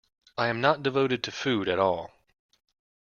I 0.35 0.47
am 0.47 0.61
not 0.61 0.81
devoted 0.81 1.21
to 1.25 1.31
food 1.31 1.69
at 1.69 1.77
all. 1.77 2.11